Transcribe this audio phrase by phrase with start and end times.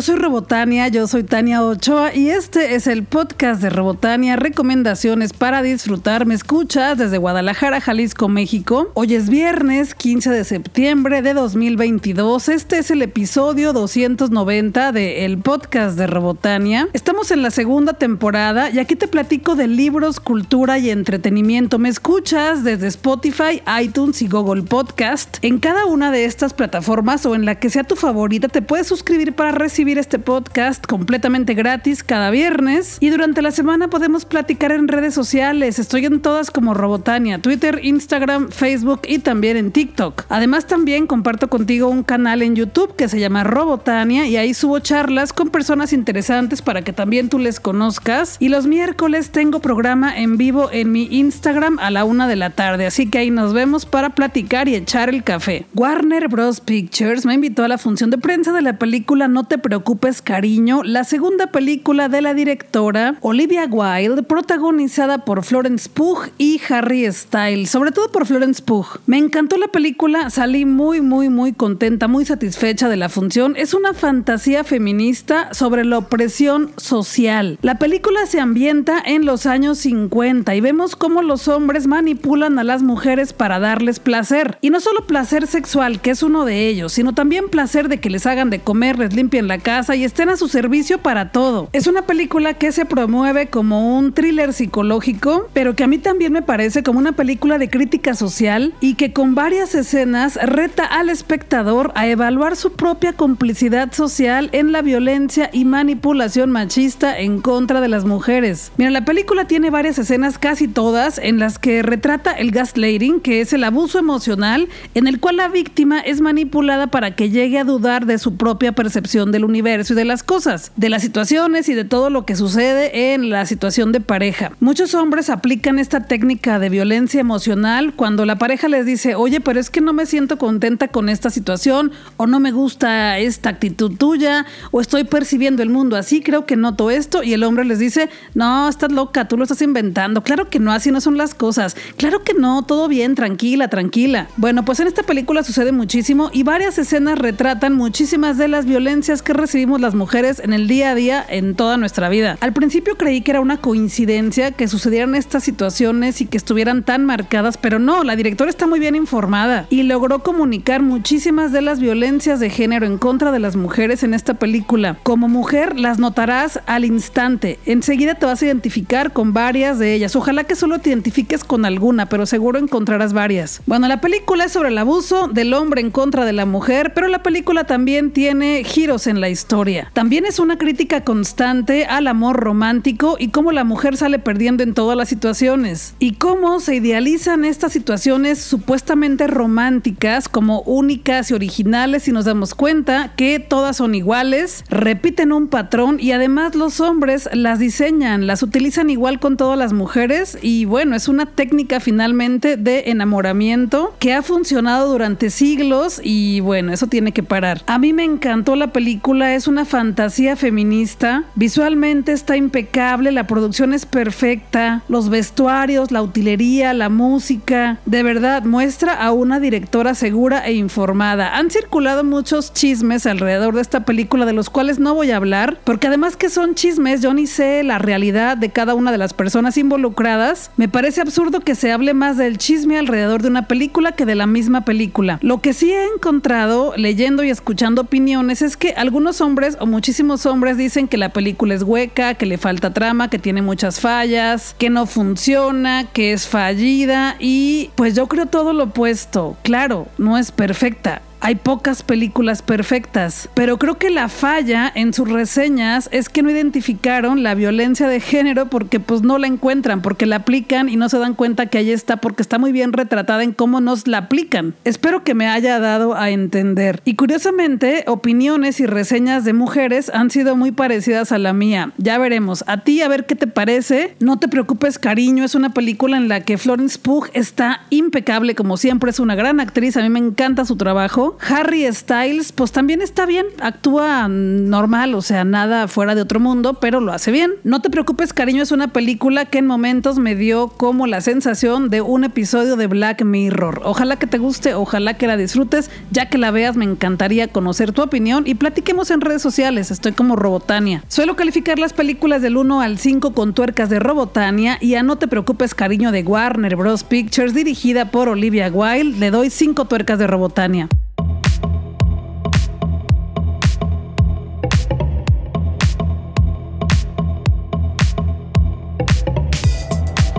[0.00, 5.34] Yo soy Robotania, yo soy Tania Ochoa y este es el podcast de Robotania, recomendaciones
[5.34, 6.24] para disfrutar.
[6.24, 8.90] Me escuchas desde Guadalajara, Jalisco, México.
[8.94, 12.48] Hoy es viernes 15 de septiembre de 2022.
[12.48, 16.88] Este es el episodio 290 de el podcast de Robotania.
[16.94, 21.78] Estamos en la segunda temporada y aquí te platico de libros, cultura y entretenimiento.
[21.78, 25.36] Me escuchas desde Spotify, iTunes y Google Podcast.
[25.42, 28.86] En cada una de estas plataformas o en la que sea tu favorita te puedes
[28.86, 34.72] suscribir para recibir este podcast completamente gratis cada viernes y durante la semana podemos platicar
[34.72, 35.78] en redes sociales.
[35.78, 40.24] Estoy en todas como Robotania, Twitter, Instagram, Facebook y también en TikTok.
[40.28, 44.78] Además también comparto contigo un canal en YouTube que se llama Robotania y ahí subo
[44.78, 48.36] charlas con personas interesantes para que también tú les conozcas.
[48.38, 52.50] Y los miércoles tengo programa en vivo en mi Instagram a la una de la
[52.50, 55.66] tarde, así que ahí nos vemos para platicar y echar el café.
[55.74, 56.60] Warner Bros.
[56.60, 59.79] Pictures me invitó a la función de prensa de la película No te preocupes,
[60.24, 67.10] cariño, la segunda película de la directora Olivia Wilde, protagonizada por Florence Pugh y Harry
[67.12, 69.00] Styles, sobre todo por Florence Pugh.
[69.06, 73.54] Me encantó la película, salí muy, muy, muy contenta, muy satisfecha de la función.
[73.56, 77.58] Es una fantasía feminista sobre la opresión social.
[77.62, 82.64] La película se ambienta en los años 50 y vemos cómo los hombres manipulan a
[82.64, 84.58] las mujeres para darles placer.
[84.60, 88.10] Y no solo placer sexual, que es uno de ellos, sino también placer de que
[88.10, 91.68] les hagan de comer, les limpien la casa y estén a su servicio para todo.
[91.72, 96.32] Es una película que se promueve como un thriller psicológico, pero que a mí también
[96.32, 101.08] me parece como una película de crítica social y que con varias escenas reta al
[101.08, 107.80] espectador a evaluar su propia complicidad social en la violencia y manipulación machista en contra
[107.80, 108.72] de las mujeres.
[108.76, 113.40] Mira, la película tiene varias escenas, casi todas, en las que retrata el gaslighting, que
[113.40, 117.64] es el abuso emocional en el cual la víctima es manipulada para que llegue a
[117.64, 121.74] dudar de su propia percepción del universo y de las cosas, de las situaciones y
[121.74, 124.52] de todo lo que sucede en la situación de pareja.
[124.60, 129.60] Muchos hombres aplican esta técnica de violencia emocional cuando la pareja les dice, oye, pero
[129.60, 133.96] es que no me siento contenta con esta situación o no me gusta esta actitud
[133.96, 137.78] tuya o estoy percibiendo el mundo así, creo que noto esto y el hombre les
[137.78, 141.34] dice, no, estás loca, tú lo estás inventando, claro que no, así no son las
[141.34, 144.28] cosas, claro que no, todo bien, tranquila, tranquila.
[144.36, 149.22] Bueno, pues en esta película sucede muchísimo y varias escenas retratan muchísimas de las violencias
[149.22, 152.36] que recibimos las mujeres en el día a día en toda nuestra vida.
[152.40, 157.04] Al principio creí que era una coincidencia que sucedieran estas situaciones y que estuvieran tan
[157.04, 161.80] marcadas, pero no, la directora está muy bien informada y logró comunicar muchísimas de las
[161.80, 164.98] violencias de género en contra de las mujeres en esta película.
[165.02, 167.58] Como mujer las notarás al instante.
[167.66, 170.14] Enseguida te vas a identificar con varias de ellas.
[170.16, 173.62] Ojalá que solo te identifiques con alguna, pero seguro encontrarás varias.
[173.66, 177.08] Bueno, la película es sobre el abuso del hombre en contra de la mujer, pero
[177.08, 179.90] la película también tiene giros en la historia.
[179.92, 184.74] También es una crítica constante al amor romántico y cómo la mujer sale perdiendo en
[184.74, 192.08] todas las situaciones y cómo se idealizan estas situaciones supuestamente románticas como únicas y originales
[192.08, 197.28] y nos damos cuenta que todas son iguales, repiten un patrón y además los hombres
[197.32, 202.56] las diseñan, las utilizan igual con todas las mujeres y bueno, es una técnica finalmente
[202.56, 207.62] de enamoramiento que ha funcionado durante siglos y bueno, eso tiene que parar.
[207.66, 213.74] A mí me encantó la película, es una fantasía feminista, visualmente está impecable, la producción
[213.74, 220.46] es perfecta, los vestuarios, la utilería, la música, de verdad muestra a una directora segura
[220.46, 221.36] e informada.
[221.36, 225.58] Han circulado muchos chismes alrededor de esta película de los cuales no voy a hablar,
[225.64, 229.14] porque además que son chismes, yo ni sé la realidad de cada una de las
[229.14, 230.50] personas involucradas.
[230.56, 234.14] Me parece absurdo que se hable más del chisme alrededor de una película que de
[234.14, 235.18] la misma película.
[235.22, 240.26] Lo que sí he encontrado leyendo y escuchando opiniones es que algunos hombres o muchísimos
[240.26, 244.54] hombres dicen que la película es hueca, que le falta trama, que tiene muchas fallas,
[244.58, 249.36] que no funciona, que es fallida y pues yo creo todo lo opuesto.
[249.42, 255.08] Claro, no es perfecta, hay pocas películas perfectas, pero creo que la falla en sus
[255.08, 260.06] reseñas es que no identificaron la violencia de género porque pues no la encuentran, porque
[260.06, 263.22] la aplican y no se dan cuenta que ahí está porque está muy bien retratada
[263.22, 264.54] en cómo nos la aplican.
[264.64, 266.80] Espero que me haya dado a entender.
[266.84, 271.72] Y curiosamente, opiniones y reseñas de mujeres han sido muy parecidas a la mía.
[271.78, 272.44] Ya veremos.
[272.46, 273.94] A ti a ver qué te parece.
[274.00, 278.56] No te preocupes, cariño, es una película en la que Florence Pugh está impecable como
[278.56, 282.82] siempre, es una gran actriz, a mí me encanta su trabajo Harry Styles, pues también
[282.82, 287.32] está bien, actúa normal, o sea, nada fuera de otro mundo, pero lo hace bien.
[287.44, 291.70] No te preocupes, cariño, es una película que en momentos me dio como la sensación
[291.70, 293.62] de un episodio de Black Mirror.
[293.64, 297.72] Ojalá que te guste, ojalá que la disfrutes, ya que la veas me encantaría conocer
[297.72, 300.84] tu opinión y platiquemos en redes sociales, estoy como Robotania.
[300.88, 304.96] Suelo calificar las películas del 1 al 5 con tuercas de Robotania y a No
[304.96, 306.84] te preocupes, cariño de Warner Bros.
[306.84, 310.68] Pictures dirigida por Olivia Wilde, le doy 5 tuercas de Robotania.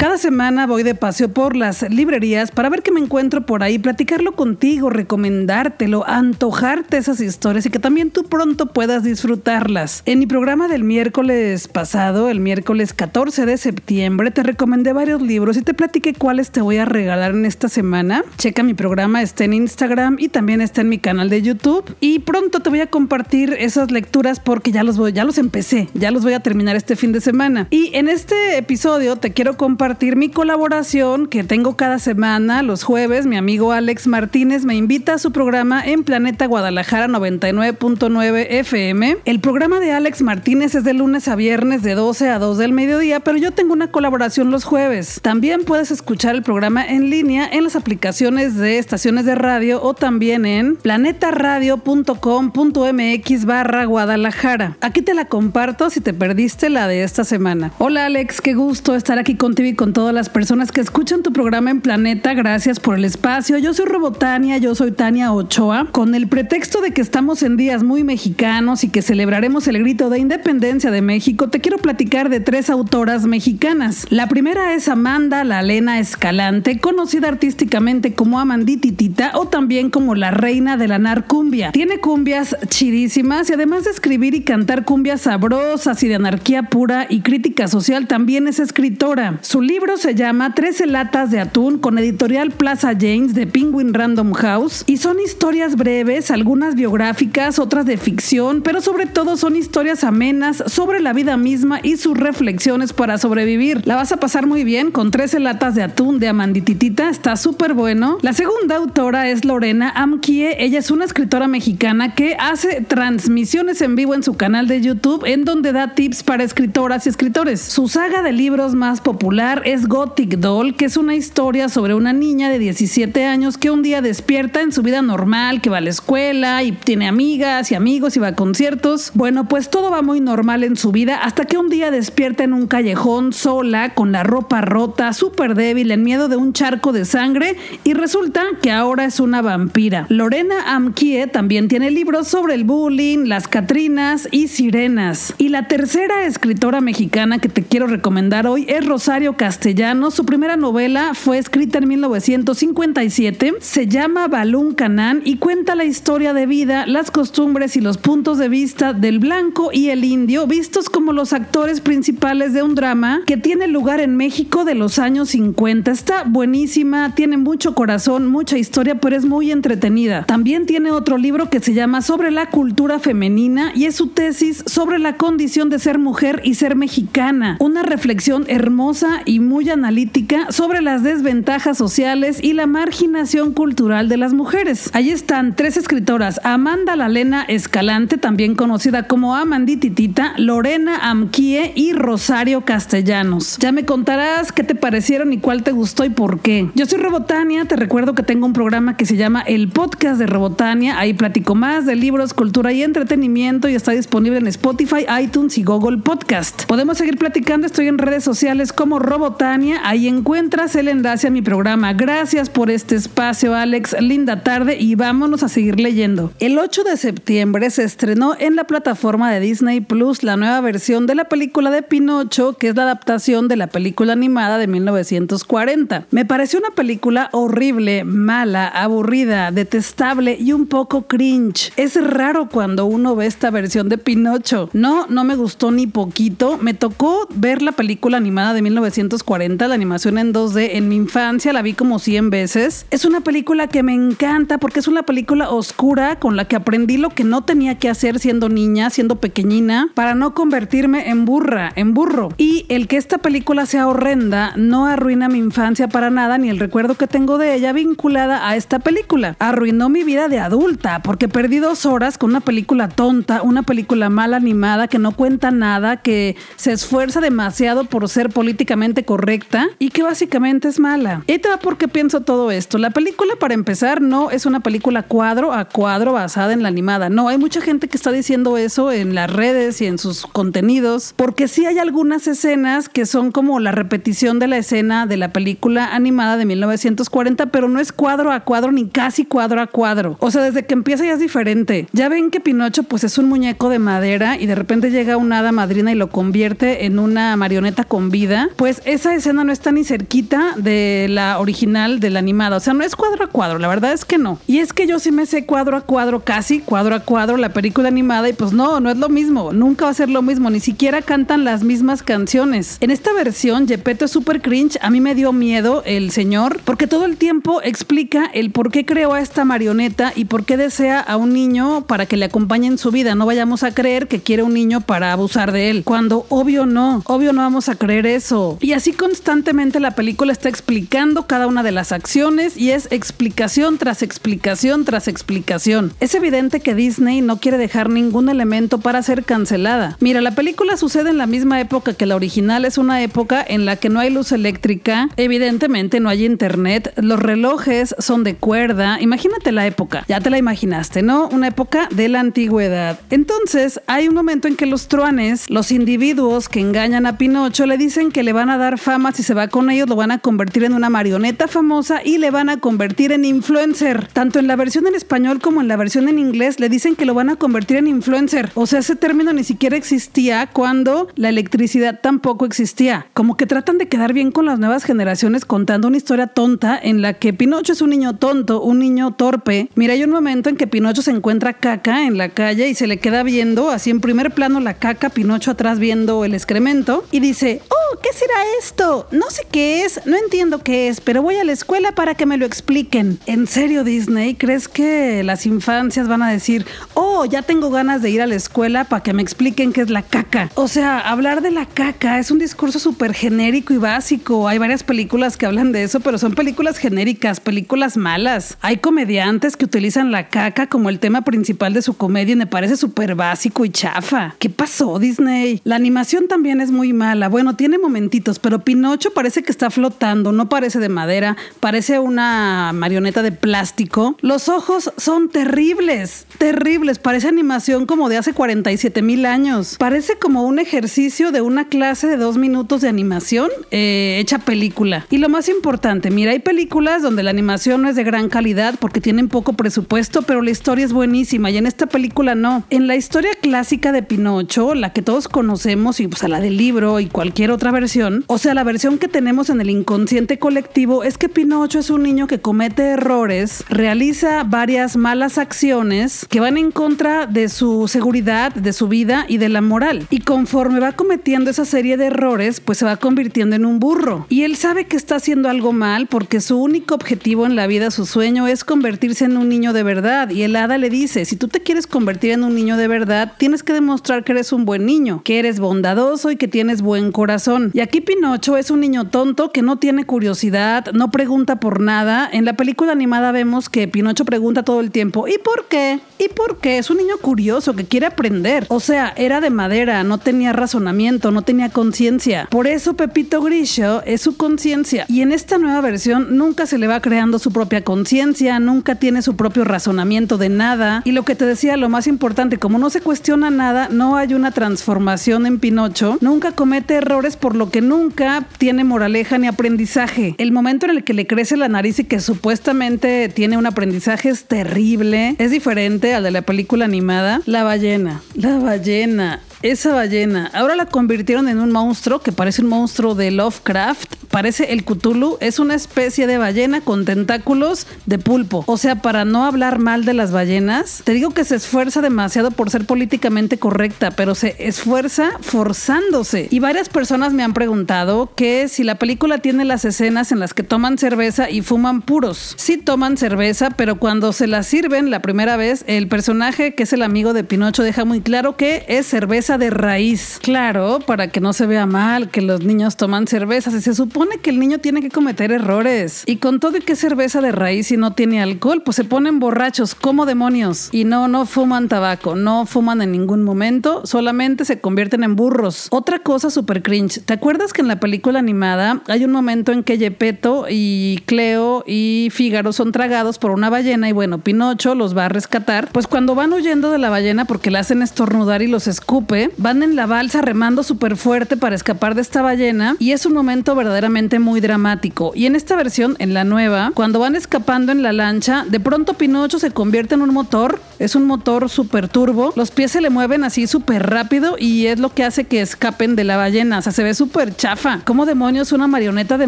[0.02, 3.78] Cada semana voy de paseo por las librerías para ver qué me encuentro por ahí,
[3.78, 10.02] platicarlo contigo, recomendártelo, antojarte esas historias y que también tú pronto puedas disfrutarlas.
[10.08, 15.56] En mi programa del miércoles pasado, el miércoles 14 de septiembre, te recomendé varios libros
[15.56, 18.24] y te platiqué cuáles te voy a regalar en esta semana.
[18.40, 21.96] Checa mi programa, está en Instagram y también está en mi canal de YouTube.
[22.00, 25.90] Y pronto te voy a compartir esas lecturas porque ya los voy, ya los empecé,
[25.94, 27.68] ya los voy a terminar este fin de semana.
[27.70, 33.28] Y en este episodio te quiero compartir mi colaboración que tengo cada semana, los jueves.
[33.28, 39.18] Mi amigo Alex Martínez me invita a su programa en Planeta Guadalajara 99.9 FM.
[39.26, 42.74] El programa de Alex Martínez es de lunes a viernes de 12 a 2 del
[42.74, 45.20] mediodía, pero yo tengo una colaboración los jueves.
[45.22, 49.94] También puedes escuchar el programa en línea en las aplicaciones de estaciones de radio o
[49.94, 54.78] también en planetaradio.com.mx barra Guadalajara.
[54.82, 57.72] Aquí te la comparto si te perdiste la de esta semana.
[57.78, 61.72] Hola Alex, qué gusto estar aquí contigo con todas las personas que escuchan tu programa
[61.72, 62.36] en Planeta.
[62.36, 63.58] Gracias por el espacio.
[63.58, 65.88] Yo soy Robotania, yo soy Tania Ochoa.
[65.92, 70.12] Con el pretexto de que estamos en días muy mexicanos y que celebraremos el grito
[70.12, 74.06] de independencia de México, te quiero platicar de tres autoras mexicanas.
[74.12, 80.30] La primera es Amanda La Lena Escalante, conocida artísticamente como Amandititita o también como la
[80.30, 81.72] reina de la narcumbia.
[81.72, 87.08] Tiene cumbias chidísimas y además de escribir y cantar cumbias sabrosas y de anarquía pura
[87.10, 89.40] y crítica social, también es escritora.
[89.42, 94.34] Su libro se llama 13 latas de atún con editorial Plaza James de Penguin Random
[94.34, 100.04] House y son historias breves, algunas biográficas, otras de ficción, pero sobre todo son historias
[100.04, 103.88] amenas sobre la vida misma y sus reflexiones para sobrevivir.
[103.88, 107.74] La vas a pasar muy bien con 13 latas de atún de Amandititita, está súper
[107.74, 108.18] bueno.
[108.24, 113.96] La segunda autora es Lorena Amkie, ella es una escritora mexicana que hace transmisiones en
[113.96, 117.62] vivo en su canal de YouTube en donde da tips para escritoras y escritores.
[117.62, 122.14] Su saga de libros más popular es Gothic Doll, que es una historia sobre una
[122.14, 125.82] niña de 17 años que un día despierta en su vida normal, que va a
[125.82, 129.12] la escuela y tiene amigas y amigos y va a conciertos.
[129.14, 132.54] Bueno, pues todo va muy normal en su vida hasta que un día despierta en
[132.54, 137.06] un callejón sola, con la ropa rota, súper débil, en miedo de un charco de
[137.06, 140.06] sangre y resulta que ahora es una vampira.
[140.10, 145.34] Lorena Amkie también tiene libros sobre el bullying, las Catrinas y sirenas.
[145.38, 150.12] Y la tercera escritora mexicana que te quiero recomendar hoy es Rosario Castellano.
[150.12, 153.56] Su primera novela fue escrita en 1957.
[153.60, 158.38] Se llama Balún Canán y cuenta la historia de vida, las costumbres y los puntos
[158.38, 163.24] de vista del blanco y el indio, vistos como los actores principales de un drama
[163.26, 165.92] que tiene lugar en México de los años 50.
[165.92, 170.24] Está buenísima, tiene mucho corazón, mucha historia, pero es muy entretenida.
[170.28, 174.64] También tiene otro libro que se llama Sobre la cultura femenina y es su tesis
[174.66, 177.58] sobre la condición de ser mujer y ser mexicana.
[177.60, 184.18] Una reflexión hermosa y muy analítica sobre las desventajas sociales y la marginación cultural de
[184.18, 184.90] las mujeres.
[184.94, 192.62] Ahí están tres escritoras, Amanda Lalena Escalante, también conocida como Amandititita, Lorena Amquie y Rosario
[192.62, 193.58] Castellanos.
[193.60, 196.70] Ya me contarás qué te parecieron y cuál te gustó y por qué.
[196.76, 200.28] Yo soy Robotania, te recuerdo que tengo un programa que se llama El Podcast de
[200.28, 205.58] Robotania, ahí platico más de libros, cultura y entretenimiento y está disponible en Spotify, iTunes
[205.58, 206.66] y Google Podcast.
[206.66, 211.30] Podemos seguir platicando, estoy en redes sociales como Robotania Botania, ahí encuentras el enlace a
[211.30, 211.94] mi programa.
[211.94, 213.96] Gracias por este espacio, Alex.
[214.02, 216.34] Linda tarde y vámonos a seguir leyendo.
[216.40, 221.08] El 8 de septiembre se estrenó en la plataforma de Disney Plus la nueva versión
[221.08, 226.08] de la película de Pinocho, que es la adaptación de la película animada de 1940.
[226.12, 231.72] Me pareció una película horrible, mala, aburrida, detestable y un poco cringe.
[231.78, 234.70] Es raro cuando uno ve esta versión de Pinocho.
[234.74, 236.58] No, no me gustó ni poquito.
[236.58, 240.70] Me tocó ver la película animada de 1940 1940, la animación en 2D.
[240.74, 242.86] En mi infancia la vi como 100 veces.
[242.92, 246.96] Es una película que me encanta porque es una película oscura con la que aprendí
[246.96, 251.74] lo que no tenía que hacer siendo niña, siendo pequeñina, para no convertirme en burra,
[251.76, 252.30] en burro.
[252.38, 256.60] Y el que esta película sea horrenda no arruina mi infancia para nada ni el
[256.60, 259.36] recuerdo que tengo de ella vinculada a esta película.
[259.40, 264.10] Arruinó mi vida de adulta porque perdí dos horas con una película tonta, una película
[264.10, 269.90] mal animada que no cuenta nada, que se esfuerza demasiado por ser políticamente correcta y
[269.90, 271.24] que básicamente es mala.
[271.28, 272.78] Y te va porque pienso todo esto.
[272.78, 277.10] La película, para empezar, no es una película cuadro a cuadro basada en la animada.
[277.10, 281.14] No, hay mucha gente que está diciendo eso en las redes y en sus contenidos,
[281.16, 285.34] porque sí hay algunas escenas que son como la repetición de la escena de la
[285.34, 290.18] película animada de 1940, pero no es cuadro a cuadro ni casi cuadro a cuadro.
[290.20, 291.88] O sea, desde que empieza ya es diferente.
[291.92, 295.40] Ya ven que Pinocho pues es un muñeco de madera y de repente llega una
[295.40, 298.50] hada madrina y lo convierte en una marioneta con vida.
[298.56, 302.58] Pues esa escena no está ni cerquita de la original de la animada.
[302.58, 304.40] O sea, no es cuadro a cuadro, la verdad es que no.
[304.48, 307.54] Y es que yo sí me sé cuadro a cuadro, casi cuadro a cuadro la
[307.54, 309.54] película animada y pues no, no es lo mismo.
[309.54, 310.50] Nunca va a ser lo mismo.
[310.50, 312.78] Ni siquiera cantan las mismas canciones.
[312.82, 314.78] En esta versión, Gepetto es súper cringe.
[314.82, 318.86] A mí me dio miedo el señor porque todo el tiempo explica el por qué
[318.86, 322.68] creó a esta marioneta y por qué desea a un niño para que le acompañe
[322.68, 323.16] en su vida.
[323.16, 325.84] No vayamos a creer que quiere un niño para abusar de él.
[325.84, 328.58] Cuando obvio no, obvio no vamos a creer eso.
[328.60, 333.78] Y así constantemente la película está explicando cada una de las acciones y es explicación
[333.78, 335.94] tras explicación tras explicación.
[336.00, 339.98] Es evidente que Disney no quiere dejar ningún elemento para ser cancelada.
[340.00, 343.66] Mira, la película sucede en la misma época que la original, es una época en
[343.66, 349.00] la que no hay luz eléctrica, evidentemente no hay internet, los relojes son de cuerda,
[349.02, 351.28] imagínate la época, ya te la imaginaste, ¿no?
[351.30, 353.00] Una época de la antigüedad.
[353.10, 357.78] Entonces, hay un momento en que los truanes, los individuos que engañan a Pinocho, le
[357.78, 360.20] dicen que le van a dar fama si se va con ellos, lo van a
[360.20, 364.08] convertir en una marioneta famosa y le van a convertir en influencer.
[364.14, 367.06] Tanto en la versión en español como en la versión en inglés le dicen que
[367.06, 368.52] lo van a convertir en influencer.
[368.56, 373.08] O sea, ese término ni siquiera existía cuando la electricidad tampoco existía.
[373.14, 377.02] Como que tratan de quedar bien con las nuevas generaciones contando una historia tonta en
[377.02, 379.70] la que Pinocho es un niño tonto, un niño torpe.
[379.76, 382.88] Mira, hay un momento en que Pinocho se encuentra caca en la calle y se
[382.88, 387.20] le queda viendo, así en primer plano la caca, Pinocho atrás viendo el excremento y
[387.20, 389.08] dice, oh, ¿qué será esto?
[389.10, 392.28] No sé qué es, no entiendo qué es, pero voy a la escuela para que
[392.28, 393.18] me lo expliquen.
[393.26, 394.36] ¿En serio, Disney?
[394.36, 398.36] ¿Crees que las infancias van a decir, oh, ya tengo ganas de ir a la
[398.36, 400.52] escuela para que me expliquen qué es la caca?
[400.54, 404.48] O sea, hablar de la caca es un discurso súper genérico y básico.
[404.48, 408.60] Hay varias películas que hablan de eso, pero son películas genéricas, películas malas.
[408.62, 412.46] Hay comediantes que utilizan la caca como el tema principal de su comedia y me
[412.46, 414.36] parece súper básico y chafa.
[414.38, 415.62] ¿Qué pasó, Disney?
[415.64, 417.28] La animación también es muy mala.
[417.28, 422.72] Bueno, tiene momentitos, pero Pinocho parece que está flotando, no parece de madera, parece una
[422.74, 424.16] marioneta de plástico.
[424.22, 427.00] Los ojos son terribles, terribles.
[427.00, 429.76] Parece animación como de hace 47 mil años.
[429.80, 435.06] Parece como un ejercicio de una clase de dos minutos de animación eh, hecha película.
[435.10, 438.76] Y lo más importante, mira, hay películas donde la animación no es de gran calidad
[438.80, 442.64] porque tienen poco presupuesto, pero la historia es buenísima y en esta película no.
[442.70, 446.58] En la historia clásica de Pinocho, la que todos conocemos y pues a la del
[446.58, 451.04] libro y cualquier otra versión, o sea, la versión que tenemos en el inconsciente colectivo
[451.04, 456.58] es que Pinocho es un niño que comete errores, realiza varias malas acciones que van
[456.58, 460.08] en contra de su seguridad, de su vida y de la moral.
[460.10, 464.26] Y conforme va cometiendo esa serie de errores, pues se va convirtiendo en un burro.
[464.28, 467.92] Y él sabe que está haciendo algo mal porque su único objetivo en la vida,
[467.92, 470.32] su sueño es convertirse en un niño de verdad.
[470.32, 473.34] Y el hada le dice, si tú te quieres convertir en un niño de verdad,
[473.38, 477.12] tienes que demostrar que eres un buen niño, que eres bondadoso y que tienes buen
[477.12, 477.70] corazón.
[477.76, 478.21] Y aquí Pinocho
[478.58, 482.30] es un niño tonto que no tiene curiosidad, no pregunta por nada.
[482.32, 486.00] En la película animada vemos que Pinocho pregunta todo el tiempo, ¿y por qué?
[486.20, 486.78] ¿Y por qué?
[486.78, 488.68] Es un niño curioso que quiere aprender.
[488.70, 492.48] O sea, era de madera, no tenía razonamiento, no tenía conciencia.
[492.52, 495.06] Por eso Pepito Grisho es su conciencia.
[495.08, 499.24] Y en esta nueva versión nunca se le va creando su propia conciencia, nunca tiene
[499.24, 501.02] su propio razonamiento de nada.
[501.06, 504.36] Y lo que te decía, lo más importante, como no se cuestiona nada, no hay
[504.36, 508.11] una transformación en Pinocho, nunca comete errores por lo que nunca
[508.58, 510.36] tiene moraleja ni aprendizaje.
[510.38, 514.30] El momento en el que le crece la nariz y que supuestamente tiene un aprendizaje
[514.30, 517.42] es terrible, es diferente al de la película animada.
[517.46, 519.42] La ballena, la ballena.
[519.62, 520.50] Esa ballena.
[520.54, 524.16] Ahora la convirtieron en un monstruo que parece un monstruo de Lovecraft.
[524.30, 525.38] Parece el Cthulhu.
[525.40, 528.64] Es una especie de ballena con tentáculos de pulpo.
[528.68, 532.52] O sea, para no hablar mal de las ballenas, te digo que se esfuerza demasiado
[532.52, 536.48] por ser políticamente correcta, pero se esfuerza forzándose.
[536.50, 540.54] Y varias personas me han preguntado que si la película tiene las escenas en las
[540.54, 542.56] que toman cerveza y fuman puros.
[542.58, 546.94] Sí toman cerveza, pero cuando se la sirven la primera vez, el personaje que es
[546.94, 550.40] el amigo de Pinocho deja muy claro que es cerveza de raíz.
[550.42, 553.72] Claro, para que no se vea mal que los niños toman cerveza.
[553.72, 556.24] Si se supone que el niño tiene que cometer errores.
[556.26, 559.40] Y con todo y que cerveza de raíz y no tiene alcohol, pues se ponen
[559.40, 560.90] borrachos como demonios.
[560.92, 565.88] Y no, no fuman tabaco, no fuman en ningún momento, solamente se convierten en burros.
[565.92, 567.22] Otra cosa súper cringe.
[567.24, 571.84] ¿Te acuerdas que en la película animada hay un momento en que Yepeto y Cleo
[571.86, 575.90] y Fígaro son tragados por una ballena y bueno, Pinocho los va a rescatar?
[575.92, 579.84] Pues cuando van huyendo de la ballena porque la hacen estornudar y los escupe, van
[579.84, 583.76] en la balsa remando súper fuerte para escapar de esta ballena y es un momento
[583.76, 585.32] verdaderamente muy dramático.
[585.36, 589.14] Y en esta versión, en la nueva, cuando van escapando en la lancha, de pronto
[589.14, 593.10] Pinocho se convierte en un motor, es un motor súper turbo, los pies se le
[593.10, 596.82] mueven así súper rápido y es lo que hace que escapen de la ballena, o
[596.82, 598.02] sea, se ve súper chafa.
[598.06, 599.48] ¿Cómo demonios una marioneta de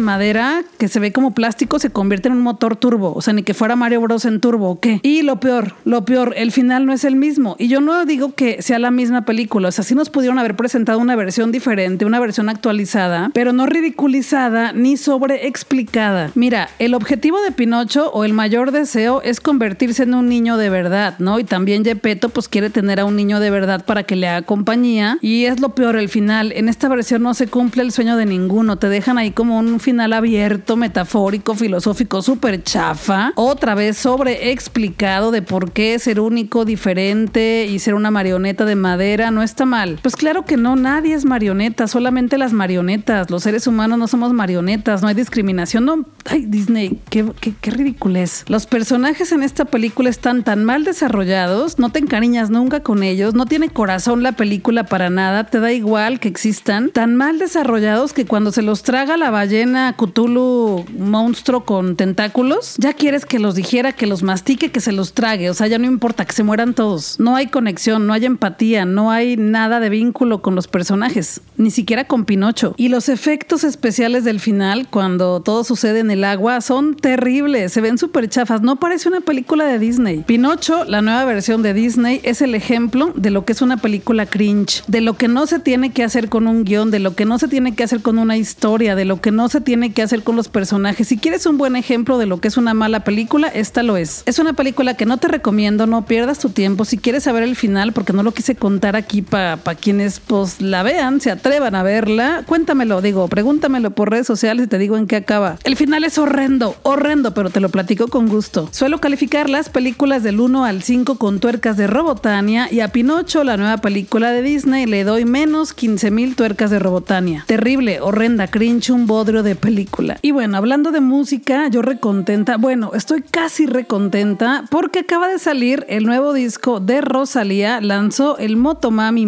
[0.00, 3.12] madera que se ve como plástico se convierte en un motor turbo?
[3.14, 5.00] O sea, ni que fuera Mario Bros en turbo, ¿o qué?
[5.02, 7.56] Y lo peor, lo peor, el final no es el mismo.
[7.58, 10.56] Y yo no digo que sea la misma película, o sea, sí nos pudieron haber
[10.56, 16.30] presentado una versión diferente, una versión actualizada, pero no ridiculizada ni sobreexplicada.
[16.34, 20.70] Mira, el objetivo de Pinocho o el mayor deseo es convertirse en un niño de
[20.70, 21.38] verdad, ¿no?
[21.38, 24.42] Y también Gepetto pues quiere tener a un niño de verdad para que le haga
[24.42, 26.52] compañía y es lo peor el final.
[26.52, 29.80] En esta versión no se cumple el sueño de ninguno, te dejan ahí como un
[29.80, 33.32] final abierto, metafórico, filosófico, súper chafa.
[33.34, 39.30] Otra vez sobreexplicado de por qué ser único, diferente y ser una marioneta de madera
[39.30, 39.66] no está
[40.02, 43.30] Pues claro que no, nadie es marioneta, solamente las marionetas.
[43.30, 45.84] Los seres humanos no somos marionetas, no hay discriminación.
[45.84, 48.44] No, ay, Disney, qué, qué, qué ridiculez.
[48.46, 53.34] Los personajes en esta película están tan mal desarrollados, no te encariñas nunca con ellos,
[53.34, 58.12] no tiene corazón la película para nada, te da igual que existan, tan mal desarrollados
[58.12, 63.54] que cuando se los traga la ballena Cthulhu monstruo con tentáculos, ya quieres que los
[63.56, 66.44] dijera, que los mastique, que se los trague, o sea, ya no importa que se
[66.44, 67.18] mueran todos.
[67.18, 71.70] No hay conexión, no hay empatía, no hay nada de vínculo con los personajes, ni
[71.70, 72.74] siquiera con Pinocho.
[72.76, 77.80] Y los efectos especiales del final, cuando todo sucede en el agua, son terribles, se
[77.80, 80.24] ven súper chafas, no parece una película de Disney.
[80.26, 84.26] Pinocho, la nueva versión de Disney, es el ejemplo de lo que es una película
[84.26, 87.24] cringe, de lo que no se tiene que hacer con un guion, de lo que
[87.24, 90.02] no se tiene que hacer con una historia, de lo que no se tiene que
[90.02, 91.08] hacer con los personajes.
[91.08, 94.22] Si quieres un buen ejemplo de lo que es una mala película, esta lo es.
[94.26, 96.84] Es una película que no te recomiendo, no pierdas tu tiempo.
[96.84, 99.43] Si quieres saber el final, porque no lo quise contar aquí para
[99.80, 104.68] quienes pues la vean, se atrevan a verla, cuéntamelo, digo, pregúntamelo por redes sociales y
[104.68, 105.58] te digo en qué acaba.
[105.64, 108.68] El final es horrendo, horrendo, pero te lo platico con gusto.
[108.72, 113.44] Suelo calificar las películas del 1 al 5 con tuercas de Robotania y a Pinocho,
[113.44, 117.44] la nueva película de Disney, le doy menos 15 mil tuercas de Robotania.
[117.46, 120.18] Terrible, horrenda, cringe, un bodrio de película.
[120.22, 125.84] Y bueno, hablando de música, yo recontenta, bueno, estoy casi recontenta porque acaba de salir
[125.88, 129.26] el nuevo disco de Rosalía, lanzó el Motomami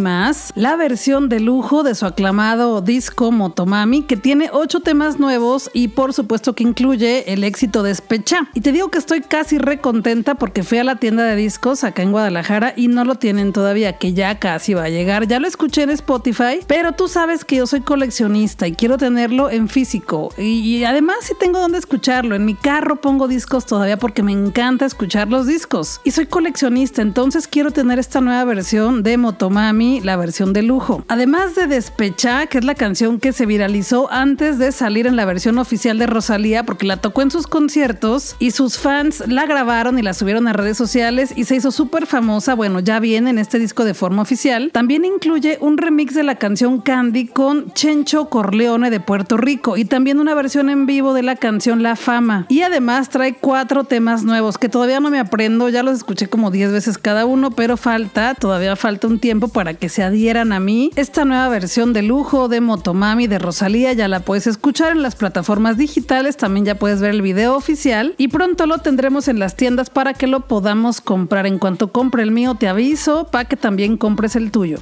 [0.54, 5.88] La versión de lujo de su aclamado disco Motomami, que tiene ocho temas nuevos y
[5.88, 8.48] por supuesto que incluye el éxito Despecha.
[8.54, 12.02] Y te digo que estoy casi recontenta porque fui a la tienda de discos acá
[12.02, 15.26] en Guadalajara y no lo tienen todavía, que ya casi va a llegar.
[15.26, 19.50] Ya lo escuché en Spotify, pero tú sabes que yo soy coleccionista y quiero tenerlo
[19.50, 20.32] en físico.
[20.38, 22.36] Y, además si tengo donde escucharlo.
[22.36, 26.00] En mi carro pongo discos todavía porque me encanta escuchar los discos.
[26.04, 31.04] Y soy coleccionista, entonces quiero tener esta nueva versión de Motomami, la versión de lujo.
[31.08, 35.24] Además de Despecha, que es la canción que se viralizó antes de salir en la
[35.24, 39.98] versión oficial de Rosalía, porque la tocó en sus conciertos y sus fans la grabaron
[39.98, 42.54] y la subieron a redes sociales y se hizo súper famosa.
[42.54, 44.70] Bueno, ya viene en este disco de forma oficial.
[44.72, 49.84] También incluye un remix de la canción Candy con Chencho Corleone de Puerto Rico y
[49.84, 52.46] también una versión en vivo de la canción La Fama.
[52.48, 56.50] Y además trae cuatro temas nuevos que todavía no me aprendo, ya los escuché como
[56.50, 60.60] 10 veces cada uno, pero falta, todavía falta un tiempo para que se adhieran a
[60.60, 60.90] mí.
[60.96, 65.16] Esta nueva versión de lujo de Motomami de Rosalía ya la puedes escuchar en las
[65.16, 69.56] plataformas digitales, también ya puedes ver el video oficial y pronto lo tendremos en las
[69.56, 71.46] tiendas para que lo podamos comprar.
[71.46, 74.78] En cuanto compre el mío te aviso para que también compres el tuyo.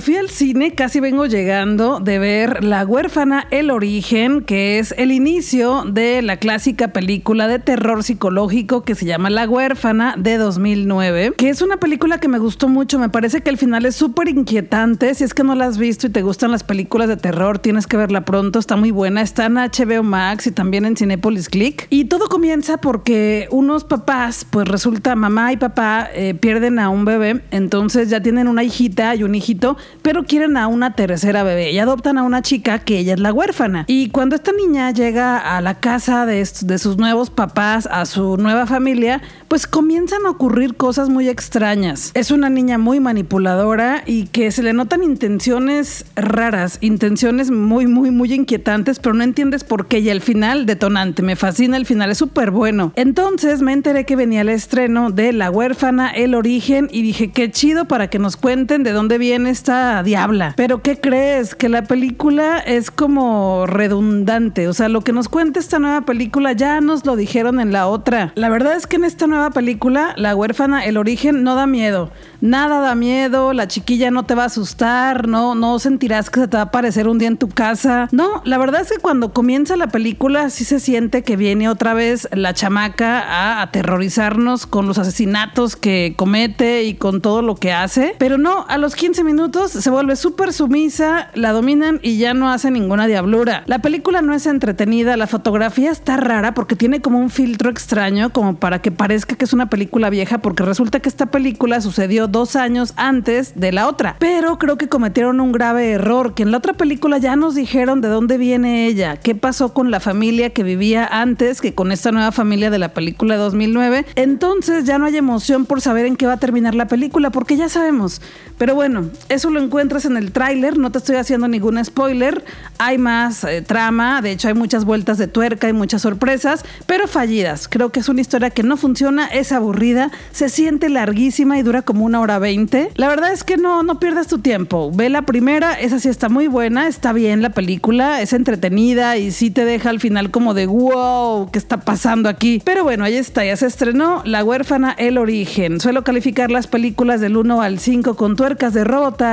[0.00, 5.12] Fui al cine, casi vengo llegando de ver La huérfana, el origen, que es el
[5.12, 11.34] inicio de la clásica película de terror psicológico que se llama La huérfana de 2009,
[11.36, 14.28] que es una película que me gustó mucho, me parece que el final es súper
[14.28, 17.58] inquietante, si es que no la has visto y te gustan las películas de terror,
[17.58, 21.48] tienes que verla pronto, está muy buena, está en HBO Max y también en Cinepolis
[21.48, 21.86] Click.
[21.90, 27.04] Y todo comienza porque unos papás, pues resulta mamá y papá eh, pierden a un
[27.04, 31.72] bebé, entonces ya tienen una hijita y un hijito, pero quieren a una tercera bebé
[31.72, 33.84] y adoptan a una chica que ella es la huérfana.
[33.86, 38.66] Y cuando esta niña llega a la casa de, sus nuevos papás, a su nueva
[38.66, 42.12] familia, pues comienzan a ocurrir cosas muy extrañas.
[42.14, 48.10] Es una niña muy manipuladora y que se le notan intenciones raras, intenciones muy, muy,
[48.10, 49.98] muy inquietantes, pero no entiendes por qué.
[49.98, 52.92] Y al final, detonante, me fascina el final, es súper bueno.
[52.96, 57.50] Entonces me enteré que venía el estreno de La huérfana, El origen, y dije, qué
[57.50, 60.54] chido para que nos cuenten de dónde viene esta diabla.
[60.56, 61.54] Pero ¿qué crees?
[61.54, 64.68] Que la película es como redundante.
[64.68, 67.86] O sea, lo que nos cuenta esta nueva película ya nos lo dijeron en la
[67.86, 68.32] otra.
[68.34, 72.10] La verdad es que en esta nueva película, La huérfana, el origen, no da miedo.
[72.40, 76.48] Nada da miedo, la chiquilla no te va a asustar, no, no sentirás que se
[76.48, 78.08] te va a aparecer un día en tu casa.
[78.12, 81.94] No, la verdad es que cuando comienza la película sí se siente que viene otra
[81.94, 87.72] vez la chamaca a aterrorizarnos con los asesinatos que comete y con todo lo que
[87.72, 88.14] hace.
[88.18, 92.50] Pero no, a los 15 minutos se vuelve súper sumisa, la dominan y ya no
[92.50, 93.62] hace ninguna diablura.
[93.66, 98.30] La película no es entretenida, la fotografía está rara porque tiene como un filtro extraño
[98.30, 102.28] como para que parezca que es una película vieja porque resulta que esta película sucedió
[102.28, 104.16] dos años antes de la otra.
[104.18, 108.00] Pero creo que cometieron un grave error, que en la otra película ya nos dijeron
[108.00, 112.12] de dónde viene ella, qué pasó con la familia que vivía antes que con esta
[112.12, 114.06] nueva familia de la película de 2009.
[114.14, 117.56] Entonces ya no hay emoción por saber en qué va a terminar la película porque
[117.56, 118.20] ya sabemos.
[118.58, 119.10] Pero bueno,
[119.50, 122.44] lo encuentras en el tráiler, no te estoy haciendo ningún spoiler.
[122.78, 127.08] Hay más eh, trama, de hecho hay muchas vueltas de tuerca y muchas sorpresas, pero
[127.08, 127.68] fallidas.
[127.68, 131.82] Creo que es una historia que no funciona es aburrida, se siente larguísima y dura
[131.82, 132.90] como una hora veinte.
[132.94, 134.90] La verdad es que no, no pierdas tu tiempo.
[134.94, 139.30] Ve la primera, esa sí está muy buena, está bien la película, es entretenida y
[139.30, 142.62] sí te deja al final como de wow, ¿qué está pasando aquí?
[142.64, 145.80] Pero bueno, ahí está, ya se estrenó La huérfana, el origen.
[145.80, 148.84] Suelo calificar las películas del 1 al 5 con tuercas de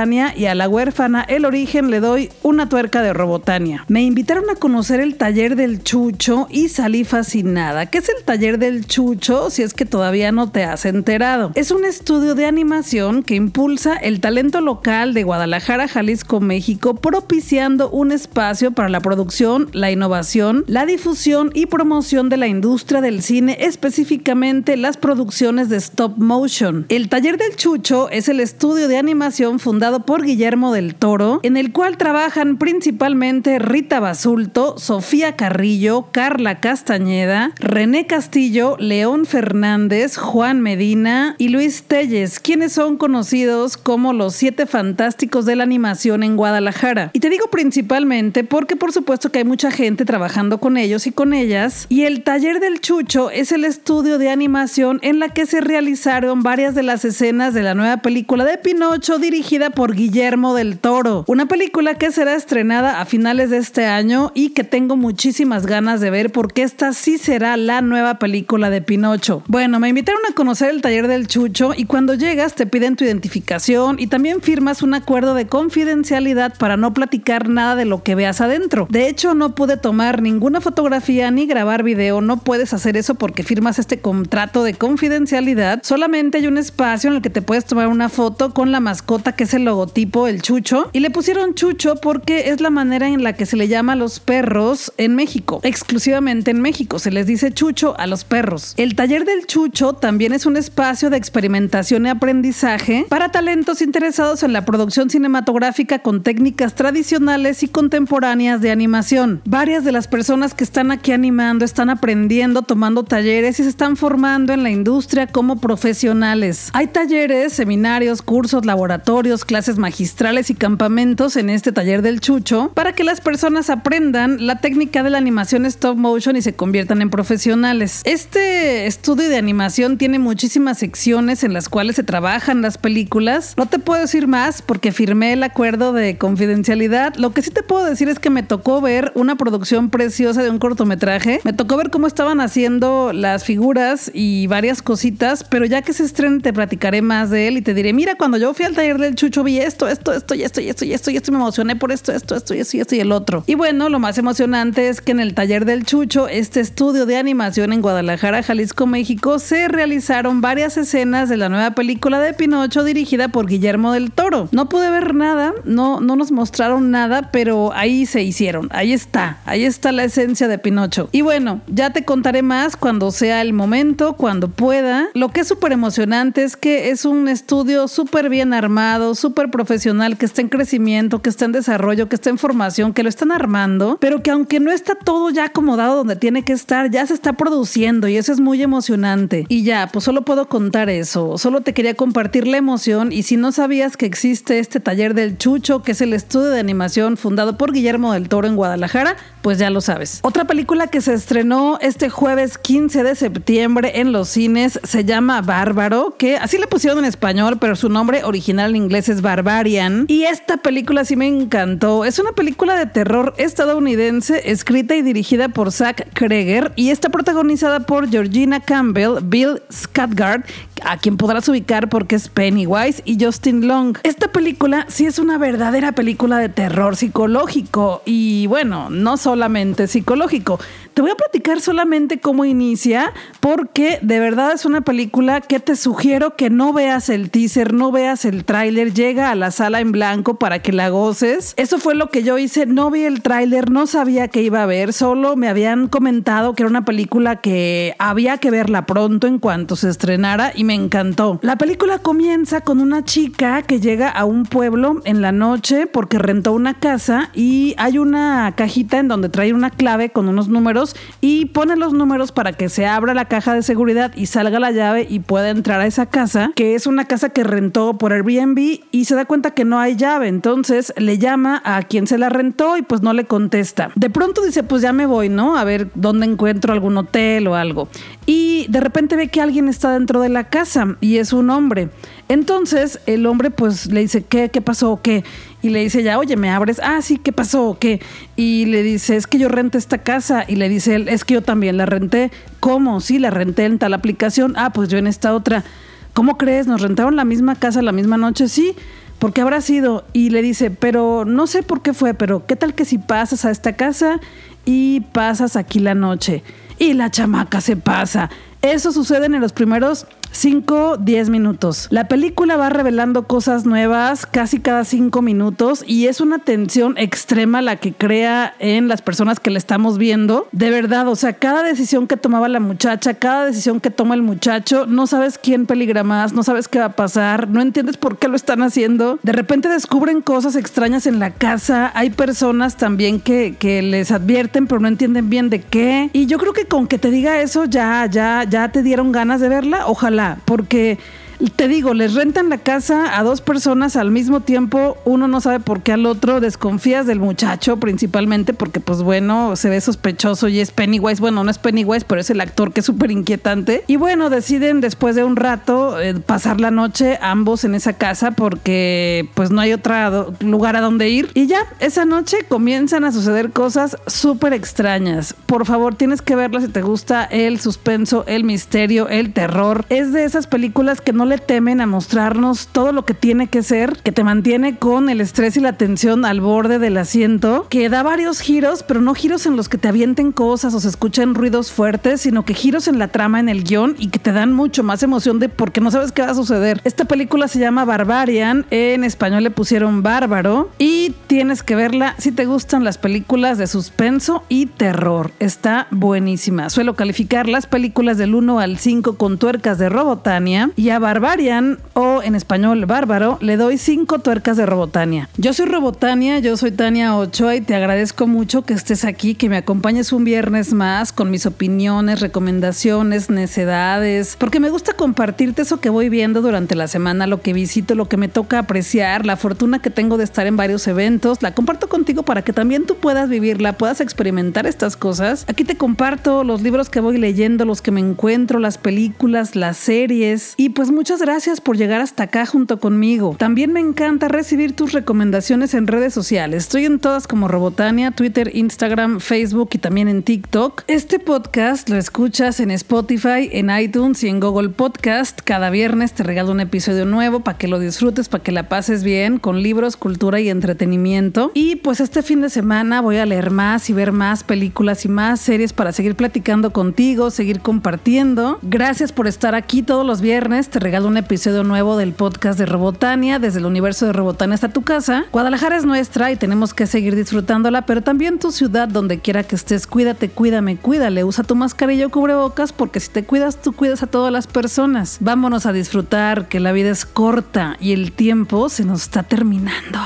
[0.08, 3.84] Y a La huérfana, el origen le doy una tuerca de Robotania.
[3.88, 7.86] Me invitaron a conocer el taller del Chucho y salí fascinada.
[7.86, 9.50] ¿Qué es el taller del Chucho?
[9.50, 11.52] Si es que todavía no te has enterado.
[11.54, 17.90] Es un estudio de animación que impulsa el talento local de Guadalajara, Jalisco, México, propiciando
[17.90, 23.20] un espacio para la producción, la innovación, la difusión y promoción de la industria del
[23.20, 26.86] cine, específicamente las producciones de stop motion.
[26.88, 31.56] El taller del Chucho es el estudio de animación fundado por Guillermo del Toro, en
[31.56, 40.60] el cual trabajan principalmente Rita Basulto, Sofía Carrillo, Carla Castañeda, René Castillo, León Fernández, Juan
[40.60, 46.36] Medina y Luis Telles, quienes son conocidos como los siete fantásticos de la animación en
[46.36, 47.10] Guadalajara.
[47.12, 51.12] Y te digo principalmente porque por supuesto que hay mucha gente trabajando con ellos y
[51.12, 51.86] con ellas.
[51.88, 56.42] Y el taller del Chucho es el estudio de animación en la que se realizaron
[56.42, 61.24] varias de las escenas de la nueva película de Pinocho dirigida por Guillermo del Toro.
[61.26, 66.00] Una película que será estrenada a finales de este año y que tengo muchísimas ganas
[66.00, 69.42] de ver porque esta sí será la nueva película de Pinocho.
[69.46, 73.04] Bueno, me invitaron a conocer el taller del Chucho y cuando llegas te piden tu
[73.04, 78.14] identificación y también firmas un acuerdo de confidencialidad para no platicar nada de lo que
[78.14, 78.86] veas adentro.
[78.90, 83.42] De hecho, no pude tomar ninguna fotografía ni grabar video, no puedes hacer eso porque
[83.42, 85.80] firmas este contrato de confidencialidad.
[85.82, 89.32] Solamente hay un espacio en el que te puedes tomar una foto con la mascota
[89.32, 93.22] que es el logotipo, el Chucho, y le pusieron Chucho porque es la manera en
[93.22, 97.26] la que se le llama a los perros en México, exclusivamente en México, se les
[97.26, 98.74] dice Chucho a los perros.
[98.76, 104.42] El taller del Chucho también es un espacio de experimentación y aprendizaje para talentos interesados
[104.42, 109.42] en la producción cinematográfica con técnicas tradicionales y contemporáneas de animación.
[109.44, 113.96] Varias de las personas que están aquí animando están aprendiendo, tomando talleres y se están
[113.96, 116.70] formando en la industria como profesionales.
[116.72, 122.94] Hay talleres, seminarios, cursos, laboratorios, clases magistrales y campamentos en este taller del Chucho para
[122.94, 127.10] que las personas aprendan la técnica de la animación stop motion y se conviertan en
[127.10, 128.00] profesionales.
[128.04, 133.54] Este estudio de animación tiene muchísimas secciones en las cuales se trabajan las películas.
[133.56, 137.16] No te puedo decir más porque firmé el acuerdo de confidencialidad.
[137.16, 140.50] Lo que sí te puedo decir es que me tocó ver una producción preciosa de
[140.50, 141.40] un cortometraje.
[141.44, 146.04] Me tocó ver cómo estaban haciendo las figuras y varias cositas, pero ya que se
[146.04, 148.98] estrene te platicaré más de él y te diré, mira, cuando yo fui al taller
[148.98, 151.32] del Chucho vi esto, esto, esto, y esto, y esto, y esto, y esto, y
[151.32, 153.44] me emocioné por esto, esto, esto, y esto, y esto, y el otro.
[153.46, 157.16] Y bueno, lo más emocionante es que en el taller del Chucho, este estudio de
[157.16, 162.84] animación en Guadalajara, Jalisco, México, se realizaron varias escenas de la nueva película de Pinocho
[162.84, 164.48] dirigida por Guillermo del Toro.
[164.52, 169.38] No pude ver nada, no, no nos mostraron nada, pero ahí se hicieron, ahí está,
[169.44, 171.08] ahí está la esencia de Pinocho.
[171.12, 175.08] Y bueno, ya te contaré más cuando sea el momento, cuando pueda.
[175.14, 180.16] Lo que es súper emocionante es que es un estudio súper bien armado, súper profesional,
[180.16, 183.32] que está en crecimiento, que está en desarrollo, que está en formación, que lo están
[183.32, 187.14] armando, pero que aunque no está todo ya acomodado donde tiene que estar, ya se
[187.14, 189.46] está produciendo y eso es muy emocionante.
[189.48, 193.36] Y ya, pues solo puedo contar eso, solo te quería compartir la emoción y si
[193.36, 197.56] no sabías que existe este taller del Chucho, que es el estudio de animación fundado
[197.56, 200.20] por Guillermo del Toro en Guadalajara, pues ya lo sabes.
[200.22, 205.40] Otra película que se estrenó este jueves 15 de septiembre en los cines se llama
[205.42, 210.06] Bárbaro, que así le pusieron en español, pero su nombre original en inglés es Barbarian.
[210.08, 212.06] Y esta película sí me encantó.
[212.06, 217.80] Es una película de terror estadounidense escrita y dirigida por Zach Kreger y está protagonizada
[217.80, 220.44] por Georgina Campbell, Bill Skarsgård,
[220.82, 223.98] a quien podrás ubicar porque es Pennywise, y Justin Long.
[224.02, 230.58] Esta película sí es una verdadera película de terror psicológico y bueno, no solamente psicológico.
[230.94, 235.76] Te voy a platicar solamente cómo inicia porque de verdad es una película que te
[235.76, 239.92] sugiero que no veas el teaser, no veas el tráiler, llega a la sala en
[239.92, 241.54] blanco para que la goces.
[241.56, 244.66] Eso fue lo que yo hice, no vi el tráiler, no sabía que iba a
[244.66, 249.38] ver, solo me habían comentado que era una película que había que verla pronto en
[249.38, 251.38] cuanto se estrenara y me encantó.
[251.42, 256.18] La película comienza con una chica que llega a un pueblo en la noche porque
[256.18, 260.96] rentó una casa y hay una cajita en donde trae una clave con unos números
[261.20, 264.70] y pone los números para que se abra la caja de seguridad y salga la
[264.70, 268.80] llave y pueda entrar a esa casa, que es una casa que rentó por Airbnb
[268.90, 270.28] y se da cuenta que no hay llave.
[270.28, 273.90] Entonces le llama a quien se la rentó y pues no le contesta.
[273.94, 275.56] De pronto dice, pues ya me voy, ¿no?
[275.56, 277.88] A ver dónde encuentro algún hotel o algo.
[278.26, 281.88] Y de repente ve que alguien está dentro de la casa y es un hombre.
[282.28, 284.50] Entonces el hombre pues le dice, ¿qué?
[284.50, 285.00] ¿Qué pasó?
[285.02, 285.24] ¿Qué?
[285.62, 286.80] Y le dice ya, oye, ¿me abres?
[286.84, 287.78] Ah, sí, ¿qué pasó?
[287.80, 288.00] ¿Qué?
[288.36, 290.44] Y le dice, es que yo renté esta casa.
[290.46, 292.30] Y le dice él, es que yo también la renté.
[292.60, 293.00] ¿Cómo?
[293.00, 294.54] Sí, la renté en tal aplicación.
[294.56, 295.64] Ah, pues yo en esta otra.
[296.12, 296.66] ¿Cómo crees?
[296.66, 298.48] ¿Nos rentaron la misma casa la misma noche?
[298.48, 298.74] Sí.
[299.18, 300.04] ¿Por qué habrá sido?
[300.12, 303.44] Y le dice, pero no sé por qué fue, pero ¿qué tal que si pasas
[303.44, 304.20] a esta casa
[304.64, 306.44] y pasas aquí la noche?
[306.78, 308.30] Y la chamaca se pasa.
[308.62, 310.06] Eso sucede en los primeros
[310.38, 311.88] 5, 10 minutos.
[311.90, 317.60] La película va revelando cosas nuevas casi cada 5 minutos y es una tensión extrema
[317.60, 320.46] la que crea en las personas que le estamos viendo.
[320.52, 324.22] De verdad, o sea, cada decisión que tomaba la muchacha, cada decisión que toma el
[324.22, 328.16] muchacho, no sabes quién peligra más, no sabes qué va a pasar, no entiendes por
[328.16, 329.18] qué lo están haciendo.
[329.24, 331.90] De repente descubren cosas extrañas en la casa.
[331.96, 336.10] Hay personas también que, que les advierten, pero no entienden bien de qué.
[336.12, 339.40] Y yo creo que con que te diga eso ya, ya, ya te dieron ganas
[339.40, 339.88] de verla.
[339.88, 340.98] Ojalá, porque
[341.38, 345.60] te digo, les rentan la casa a dos personas al mismo tiempo, uno no sabe
[345.60, 350.60] por qué al otro, desconfías del muchacho principalmente porque pues bueno, se ve sospechoso y
[350.60, 353.84] es Pennywise, bueno, no es Pennywise, pero es el actor que es súper inquietante.
[353.86, 358.32] Y bueno, deciden después de un rato eh, pasar la noche ambos en esa casa
[358.32, 361.30] porque pues no hay otro lugar a donde ir.
[361.34, 365.34] Y ya, esa noche comienzan a suceder cosas súper extrañas.
[365.46, 369.84] Por favor, tienes que verla si te gusta el suspenso, el misterio, el terror.
[369.88, 373.62] Es de esas películas que no le temen a mostrarnos todo lo que tiene que
[373.62, 377.88] ser, que te mantiene con el estrés y la tensión al borde del asiento, que
[377.88, 381.34] da varios giros, pero no giros en los que te avienten cosas o se escuchen
[381.34, 384.52] ruidos fuertes, sino que giros en la trama, en el guion y que te dan
[384.52, 386.80] mucho más emoción de porque no sabes qué va a suceder.
[386.84, 392.32] Esta película se llama Barbarian, en español le pusieron Bárbaro y tienes que verla si
[392.32, 395.32] te gustan las películas de suspenso y terror.
[395.38, 396.70] Está buenísima.
[396.70, 401.78] Suelo calificar las películas del 1 al 5 con tuercas de Robotania y a Barbarian
[401.94, 405.28] o en español Bárbaro le doy 5 tuercas de Robotania.
[405.36, 409.48] Yo soy Robotania, yo soy Tania Ochoa y te agradezco mucho que estés aquí, que
[409.48, 415.80] me acompañes un viernes más con mis opiniones, recomendaciones, necedades, porque me gusta compartirte eso
[415.80, 419.36] que voy viendo durante la semana, lo que visito, lo que me toca apreciar, la
[419.36, 422.94] fortuna que tengo de estar en varios eventos, la comparto contigo para que también tú
[422.94, 425.44] puedas vivirla, puedas experimentar estas cosas.
[425.48, 429.78] Aquí te comparto los libros que voy leyendo, los que me encuentro, las películas, las
[429.78, 433.34] series y pues muchas muchas gracias por llegar hasta acá junto conmigo.
[433.38, 436.64] También me encanta recibir tus recomendaciones en redes sociales.
[436.64, 440.82] Estoy en todas como Robotania, Twitter, Instagram, Facebook y también en TikTok.
[440.86, 445.40] Este podcast lo escuchas en Spotify, en iTunes y en Google Podcast.
[445.42, 449.02] Cada viernes te regalo un episodio nuevo para que lo disfrutes, para que la pases
[449.02, 451.52] bien con libros, cultura y entretenimiento.
[451.54, 455.08] Y pues este fin de semana voy a leer más y ver más películas y
[455.08, 458.58] más series para seguir platicando contigo, seguir compartiendo.
[458.60, 460.68] Gracias por estar aquí todos los viernes.
[460.68, 463.38] Te regalo un episodio nuevo del podcast de Robotania.
[463.38, 465.26] Desde el universo de Robotania hasta tu casa.
[465.32, 469.56] Guadalajara es nuestra y tenemos que seguir disfrutándola, pero también tu ciudad, donde quiera que
[469.56, 469.86] estés.
[469.86, 471.24] Cuídate, cuídame, cuídale.
[471.24, 475.18] Usa tu mascarilla o cubrebocas porque si te cuidas, tú cuidas a todas las personas.
[475.20, 480.00] Vámonos a disfrutar que la vida es corta y el tiempo se nos está terminando.